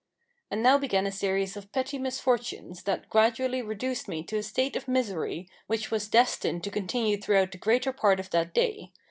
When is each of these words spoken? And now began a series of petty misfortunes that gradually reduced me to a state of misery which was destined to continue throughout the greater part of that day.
And 0.49 0.63
now 0.63 0.79
began 0.79 1.05
a 1.05 1.11
series 1.11 1.55
of 1.55 1.71
petty 1.71 1.99
misfortunes 1.99 2.81
that 2.85 3.07
gradually 3.07 3.61
reduced 3.61 4.07
me 4.07 4.23
to 4.23 4.37
a 4.37 4.41
state 4.41 4.75
of 4.75 4.87
misery 4.87 5.47
which 5.67 5.91
was 5.91 6.07
destined 6.07 6.63
to 6.63 6.71
continue 6.71 7.17
throughout 7.21 7.51
the 7.51 7.59
greater 7.59 7.93
part 7.93 8.19
of 8.19 8.31
that 8.31 8.51
day. 8.51 8.93